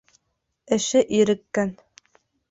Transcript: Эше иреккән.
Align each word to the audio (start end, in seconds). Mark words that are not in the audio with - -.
Эше 0.77 1.01
иреккән. 1.17 1.75